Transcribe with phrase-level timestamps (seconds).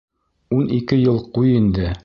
[0.59, 1.97] Ун ике йыл, ҡуй инде.